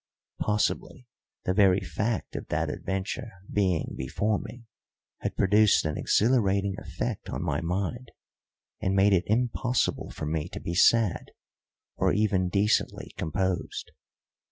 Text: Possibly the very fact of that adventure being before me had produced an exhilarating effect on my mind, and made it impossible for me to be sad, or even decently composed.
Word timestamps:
Possibly 0.39 1.05
the 1.45 1.53
very 1.53 1.79
fact 1.81 2.35
of 2.35 2.47
that 2.47 2.71
adventure 2.71 3.33
being 3.53 3.93
before 3.95 4.39
me 4.39 4.65
had 5.19 5.37
produced 5.37 5.85
an 5.85 5.95
exhilarating 5.95 6.73
effect 6.79 7.29
on 7.29 7.43
my 7.43 7.61
mind, 7.61 8.09
and 8.81 8.95
made 8.95 9.13
it 9.13 9.25
impossible 9.27 10.09
for 10.09 10.25
me 10.25 10.49
to 10.49 10.59
be 10.59 10.73
sad, 10.73 11.29
or 11.97 12.11
even 12.11 12.49
decently 12.49 13.13
composed. 13.15 13.91